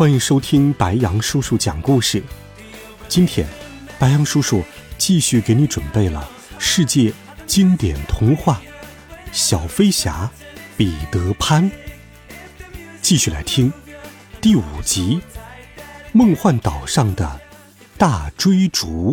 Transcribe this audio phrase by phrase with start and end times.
[0.00, 2.22] 欢迎收听白杨叔叔讲故事。
[3.06, 3.46] 今天，
[3.98, 4.64] 白杨叔叔
[4.96, 6.26] 继续给你准备了
[6.58, 7.12] 世界
[7.46, 8.62] 经典童话
[9.30, 10.30] 《小飞侠
[10.74, 11.70] 彼得潘》，
[13.02, 13.70] 继续来听
[14.40, 15.20] 第五集
[16.12, 17.38] 《梦幻岛上的
[17.98, 19.12] 大追逐》。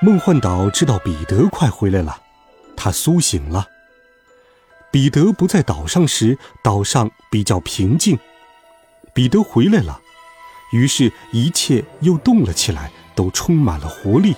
[0.00, 2.18] 梦幻岛知道彼得快回来了，
[2.74, 3.68] 他苏醒了。
[4.92, 8.18] 彼得不在岛上时，岛上比较平静。
[9.14, 9.98] 彼得回来了，
[10.70, 14.36] 于是，一切又动了起来，都充满了活力。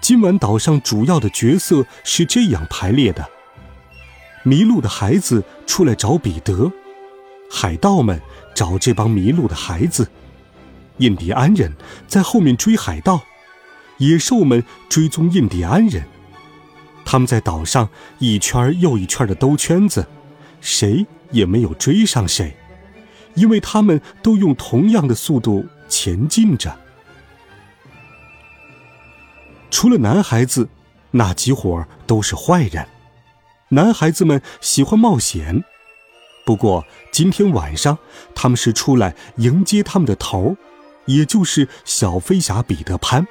[0.00, 3.30] 今晚岛上主要的角色是这样排列的：
[4.42, 6.72] 迷路的孩子出来找彼得，
[7.48, 8.20] 海盗们
[8.56, 10.10] 找这帮迷路的孩子，
[10.96, 11.76] 印第安人
[12.08, 13.22] 在后面追海盗，
[13.98, 16.02] 野兽们追踪印第安人。
[17.04, 20.06] 他们在岛上一圈又一圈的兜圈子，
[20.60, 22.56] 谁也没有追上谁，
[23.34, 26.78] 因为他们都用同样的速度前进着。
[29.70, 30.68] 除了男孩子，
[31.12, 32.86] 那几伙都是坏人。
[33.70, 35.64] 男孩子们喜欢冒险，
[36.44, 37.98] 不过今天晚上
[38.34, 40.56] 他们是出来迎接他们的头，
[41.06, 43.26] 也就是小飞侠彼得潘。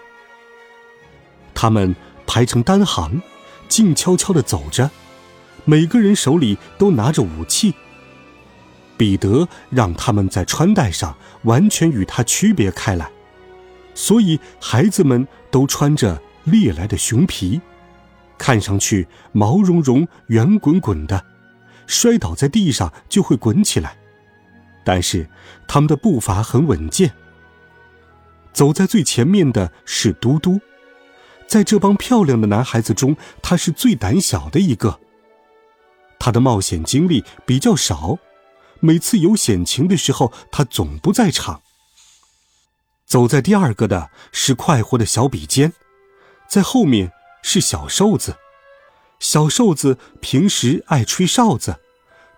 [1.54, 1.96] 他们
[2.26, 3.22] 排成单行。
[3.70, 4.92] 静悄悄地走着，
[5.64, 7.74] 每个人手里都拿着武器。
[8.98, 13.10] 彼得让他们在穿戴上完全与他区别开来，
[13.94, 17.62] 所以孩子们都穿着猎来的熊皮，
[18.38, 21.24] 看上去毛茸茸、圆滚滚的，
[21.88, 23.96] 摔倒在地上就会滚起来。
[24.84, 25.30] 但是
[25.66, 27.14] 他们的步伐很稳健。
[28.52, 30.60] 走在最前面的是嘟嘟。
[31.50, 35.00] 在这帮漂亮的男孩子中，他是最胆小的一个。
[36.20, 38.20] 他的冒险经历比较少，
[38.80, 41.64] 每次有险情的时候，他总不在场。
[43.08, 45.74] 走在第二个的是快活的小比肩，
[46.48, 47.12] 在后面
[47.42, 48.36] 是小瘦子。
[49.20, 51.80] 小瘦子平时爱吹哨子，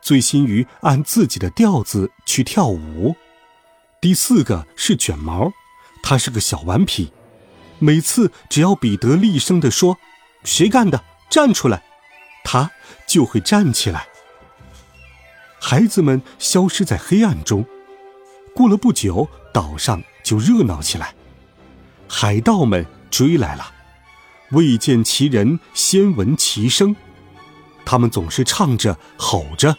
[0.02, 3.14] 醉心于按自己的调子去跳舞。
[4.00, 5.52] 第四个是卷毛，
[6.02, 7.12] 他是个小顽皮。
[7.84, 9.98] 每次只要彼得厉声地说
[10.46, 11.04] ：“谁干的？
[11.32, 11.82] 站出来！”
[12.46, 12.70] 他
[13.08, 14.08] 就会站起来。
[15.60, 17.66] 孩子们消失在黑暗中。
[18.54, 21.16] 过了不久，岛上就热闹起来。
[22.08, 23.72] 海盗们追来了，
[24.52, 26.96] 未见其人，先闻其声。
[27.84, 29.76] 他们总是唱着、吼着：“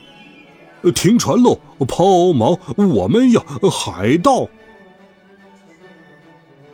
[0.92, 1.60] 停船喽！
[1.86, 2.58] 抛锚！
[2.76, 3.40] 我们呀，
[3.70, 4.48] 海盗！”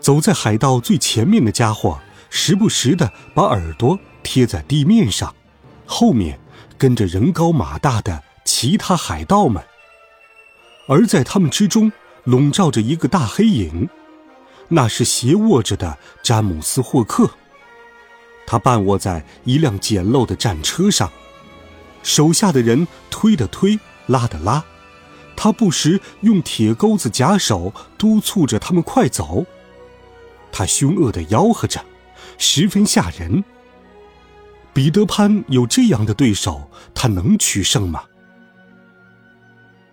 [0.08, 5.34] 走在海盗最前面的家伙，时不时的把耳朵贴在地面上，
[5.84, 6.40] 后面
[6.78, 9.62] 跟着人高马大的其他海盗们。
[10.86, 11.92] 而在他们之中，
[12.24, 13.86] 笼罩着一个大黑影，
[14.68, 17.30] 那是斜卧着的詹姆斯·霍克。
[18.46, 21.12] 他半卧在一辆简陋的战车上，
[22.02, 24.64] 手下的人推的推，拉的拉，
[25.36, 29.44] 他不时用铁钩子夹手，督促着他们快走。
[30.50, 31.84] 他凶恶的吆喝着，
[32.38, 33.42] 十分吓人。
[34.72, 38.04] 彼得潘有这样的对手，他能取胜吗？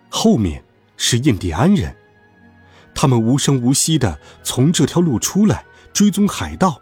[0.08, 0.62] 后面
[0.96, 1.94] 是印第安人，
[2.94, 6.80] 他们无声无息的从这条路出来，追踪海盗，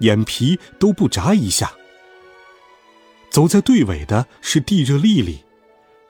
[0.00, 1.72] 眼皮都不眨一下。
[3.30, 5.44] 走在队尾的是蒂热丽丽，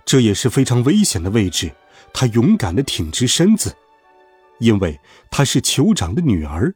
[0.05, 1.73] 这也是非常危险的位置。
[2.13, 3.77] 她勇敢的挺直身子，
[4.61, 4.99] 因为
[5.29, 6.73] 她是酋长的女儿。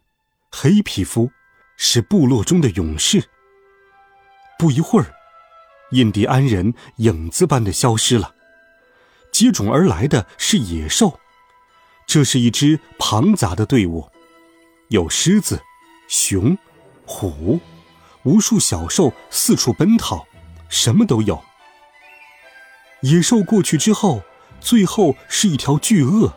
[0.50, 1.30] 黑皮肤
[1.76, 3.24] 是部落中的勇士。
[4.58, 5.14] 不一会儿，
[5.92, 8.34] 印第安人影子般的消失了。
[9.32, 11.18] 接踵而来的是野兽，
[12.06, 14.10] 这是一支庞杂的队伍，
[14.88, 15.62] 有狮子、
[16.08, 16.58] 熊、
[17.06, 17.60] 虎，
[18.24, 20.26] 无数小兽四处奔逃，
[20.68, 21.42] 什么都有。
[23.02, 24.22] 野兽过去之后，
[24.60, 26.36] 最后是一条巨鳄，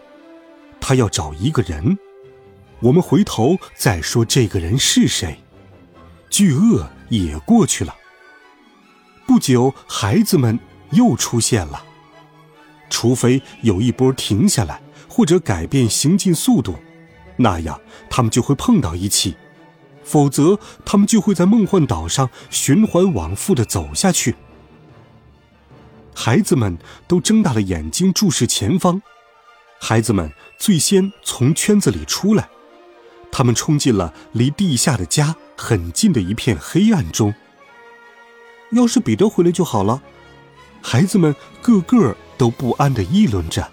[0.80, 1.98] 它要找一个人。
[2.83, 5.39] 我们回头再说这个人是谁。
[6.30, 7.95] 巨鳄也过去了。
[9.25, 10.59] 不久，孩子们
[10.91, 11.81] 又出现了。
[12.89, 16.75] 除非有一波停下来，或者改变行进速度，
[17.38, 19.31] 那样他们就会碰到一起；
[20.03, 24.35] 否则，他们就会在梦幻岛上循环往复的走下去。
[26.13, 26.77] 孩子们
[27.07, 29.01] 都睁大了眼睛注视前方。
[29.80, 32.50] 孩子们最先从圈子里出来，
[33.35, 37.33] 他们冲进了离地下的家很近的一片黑暗中。
[38.74, 40.03] 要是彼得回来就好了，
[40.83, 43.68] 孩子们个个都不安地议论着。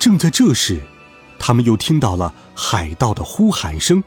[0.00, 0.80] 正在这时，
[1.38, 4.02] 他们又听到了海盗的呼喊声。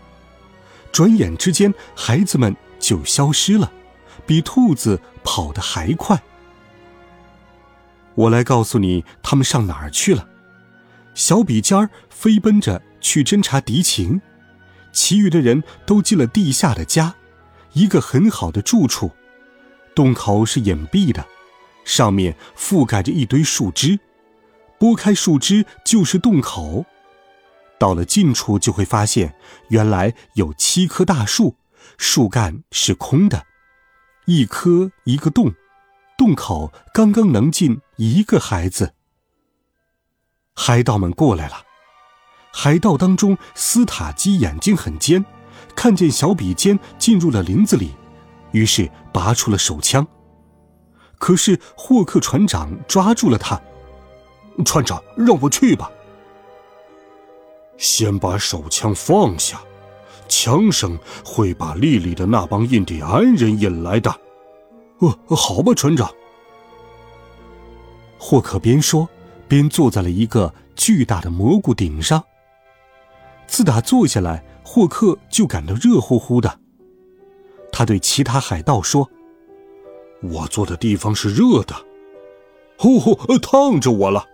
[0.91, 3.71] 转眼之间，孩子们就消失了，
[4.25, 6.21] 比兔子跑得还快。
[8.13, 10.27] 我来告诉你，他们上哪儿去了。
[11.13, 14.21] 小笔尖儿飞奔着去侦察敌情，
[14.95, 17.13] 其余的人都进了地下的家，
[17.73, 19.11] 一个很好的住处。
[19.93, 21.27] 洞口是隐蔽的，
[21.83, 23.99] 上面覆盖着一堆树枝，
[24.79, 26.85] 拨开树枝就是洞口。
[27.77, 29.35] 到了近处就会发现，
[29.67, 31.55] 原来有七棵大树，
[31.97, 33.45] 树干是空的，
[34.25, 35.53] 一棵一个洞，
[36.17, 38.93] 洞口刚刚能进一个孩子。
[40.55, 41.64] 海盗们过来了，
[42.57, 45.23] 海盗当中斯塔基眼睛很尖，
[45.75, 47.93] 看见小比尖进入了林子里。
[48.53, 50.07] 于是拔出了手枪，
[51.17, 53.61] 可是霍克船长抓住了他。
[54.63, 55.91] 船长，让我去吧。
[57.77, 59.61] 先把手枪放下，
[60.29, 64.09] 枪声会把丽丽的那帮印第安人引来的。
[64.99, 66.09] 哦，好吧，船长。
[68.17, 69.07] 霍克边说
[69.45, 72.23] 边坐在了一个巨大的蘑菇顶上。
[73.47, 76.59] 自打坐下来，霍克就感到热乎乎的。
[77.71, 79.09] 他对其他海盗说
[80.23, 81.75] ：“我坐的地方是热的，
[82.77, 84.25] 呼呼，烫着我了。”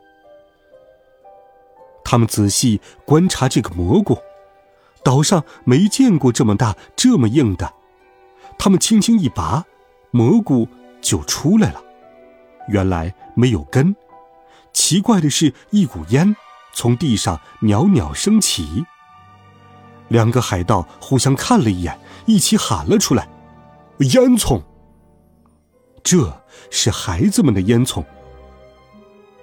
[2.04, 4.18] 他们仔细观察这个蘑菇，
[5.04, 7.74] 岛上没见过这么大、这么硬的。
[8.60, 9.66] 他们轻轻一拔，
[10.12, 10.68] 蘑菇
[11.02, 11.82] 就出来了。
[12.68, 13.96] 原来没有根。
[14.74, 16.36] 奇怪的是，一股烟
[16.74, 18.86] 从地上袅袅升起。
[20.12, 21.98] 两个海盗互相看了一眼。
[22.28, 23.28] 一起喊了出来
[24.14, 24.62] ：“烟囱！”
[26.04, 26.32] 这
[26.70, 28.06] 是孩子们的烟囱。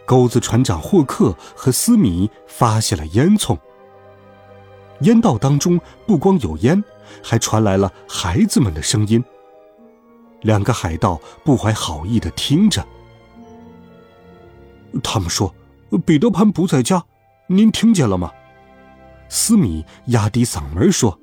[0.06, 3.58] 钩子船长霍克和斯米发现了烟囱。
[5.00, 6.82] 烟道当中不光有烟，
[7.20, 9.22] 还传来了孩子们的声音。
[10.42, 12.86] 两个海盗不怀好意的听着。
[15.02, 15.52] 他们说
[16.06, 17.04] ：“彼得潘不在家，
[17.48, 18.30] 您听见了吗？”
[19.28, 21.18] 斯米压低嗓门说。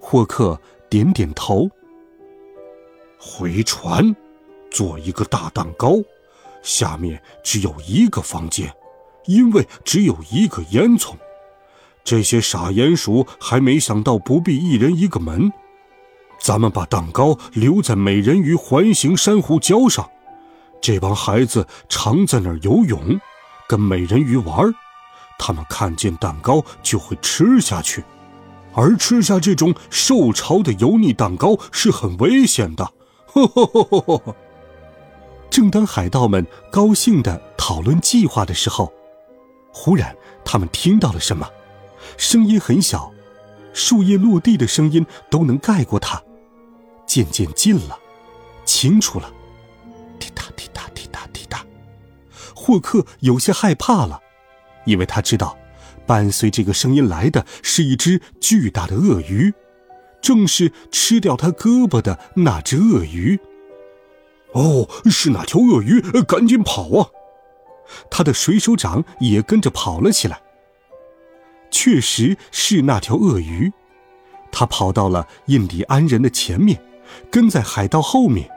[0.00, 0.60] 霍克
[0.90, 1.68] 点点头。
[3.18, 4.14] 回船，
[4.70, 5.94] 做一个大蛋糕，
[6.60, 8.74] 下面只有一个房间，
[9.26, 11.14] 因为只有一个烟囱。
[12.02, 15.52] 这些傻鼹鼠还没想到不必一人一个门。
[16.40, 20.10] 咱们把蛋糕留在美人鱼环形珊瑚礁上，
[20.80, 23.20] 这帮孩子常在那儿游泳，
[23.68, 24.74] 跟美人鱼玩，
[25.38, 28.04] 他们看见蛋糕就会吃下去。
[28.74, 32.84] 而吃下这种受潮的油腻蛋糕是很危险的。
[33.26, 34.36] 呵呵呵呵呵。
[35.50, 38.90] 正当海盗们高兴地讨论计划的时候，
[39.70, 41.46] 忽然他们听到了什么，
[42.16, 43.12] 声音很小，
[43.74, 46.22] 树叶落地的声音都能盖过它。
[47.06, 47.98] 渐渐近了，
[48.64, 49.30] 清楚了，
[50.18, 51.62] 滴答滴答滴答滴答。
[52.54, 54.22] 霍克有些害怕了，
[54.84, 55.56] 因为他知道。
[56.04, 59.54] 伴随这个声音来的是一只巨大的鳄鱼，
[60.20, 63.38] 正是吃掉他胳膊的那只鳄鱼。
[64.52, 66.00] 哦，是那条鳄鱼！
[66.26, 67.08] 赶紧跑啊！
[68.10, 70.42] 他的水手长也跟着跑了起来。
[71.70, 73.72] 确实是那条鳄鱼，
[74.50, 76.82] 他跑到了印第安人的前面，
[77.30, 78.50] 跟在海盗后面。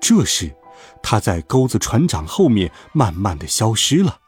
[0.00, 0.54] 这时，
[1.02, 4.18] 他在钩子船长后面慢慢的消失了。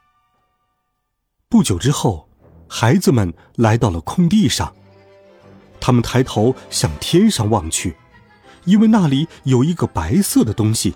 [1.49, 2.26] 不久之后。
[2.71, 4.71] 孩子们来到了空地上，
[5.81, 7.97] 他们抬头向天上望去，
[8.67, 10.95] 因为那里有一个白色的东西。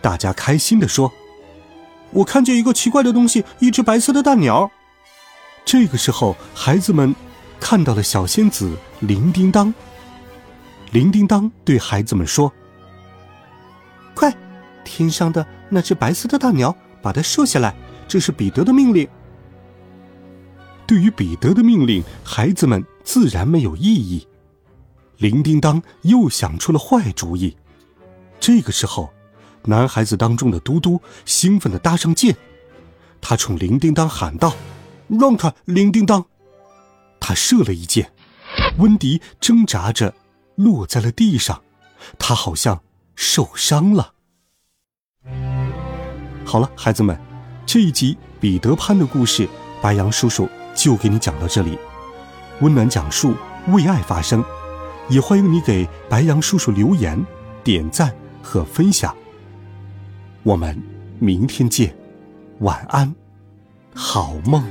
[0.00, 1.12] 大家开心地说
[2.14, 4.70] ：“我看见一个奇怪的东西，一只白色的大鸟。”
[5.66, 7.12] 这个时候，孩子们
[7.58, 9.74] 看到了小仙子铃叮当。
[10.92, 12.52] 铃叮当对孩子们说
[14.14, 14.32] ：“快，
[14.84, 17.74] 天上的那只白色的大鸟，把它射下来，
[18.06, 19.08] 这是彼得的命令。”
[20.86, 24.26] 对于彼得的命令，孩子们自然没有异议。
[25.18, 27.56] 铃叮当又想出了坏主意。
[28.40, 29.12] 这个时候，
[29.62, 32.36] 男孩子当中的嘟嘟兴奋地搭上箭，
[33.20, 34.54] 他冲铃叮当喊道
[35.08, 36.26] ：“让开，铃叮当！”
[37.18, 38.12] 他射了一箭，
[38.78, 40.14] 温迪挣扎着
[40.56, 41.62] 落在了地上，
[42.18, 42.82] 他好像
[43.14, 44.12] 受伤了。
[46.44, 47.18] 好了，孩子们，
[47.64, 49.48] 这一集彼得潘的故事，
[49.80, 51.78] 白杨叔叔就给你讲到这里。
[52.60, 53.34] 温暖讲述，
[53.68, 54.44] 为爱发声，
[55.08, 57.24] 也欢迎你给白杨叔叔留言、
[57.62, 58.12] 点赞
[58.42, 59.14] 和分享。
[60.42, 60.80] 我们
[61.18, 61.94] 明天见，
[62.60, 63.14] 晚安，
[63.94, 64.62] 好梦。